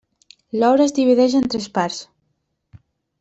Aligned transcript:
L'obra 0.61 0.87
es 0.87 0.95
divideix 0.99 1.35
en 1.41 1.45
tres 1.55 1.67
parts. 1.75 1.99